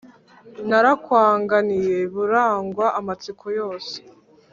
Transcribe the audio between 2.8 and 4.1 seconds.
amatsiko yose